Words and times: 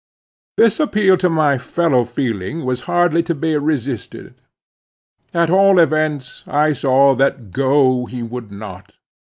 This 0.57 0.79
appeal 0.79 1.15
to 1.17 1.29
my 1.29 1.59
fellow 1.59 2.05
feeling 2.05 2.65
was 2.65 2.81
hardly 2.89 3.21
to 3.21 3.35
be 3.35 3.55
resisted. 3.55 4.33
At 5.31 5.51
all 5.51 5.77
events, 5.77 6.43
I 6.47 6.73
saw 6.73 7.13
that 7.13 7.51
go 7.51 8.07
he 8.07 8.23
would 8.23 8.51
not. 8.51 8.93